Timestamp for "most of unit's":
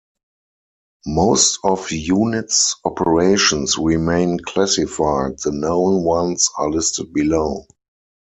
1.05-2.75